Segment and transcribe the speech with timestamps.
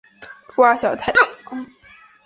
[0.55, 1.67] 桂小太郎。